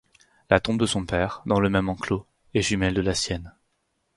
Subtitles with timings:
[0.49, 3.53] La tombe de son père, dans le même enclos, est jumelle de la sienne.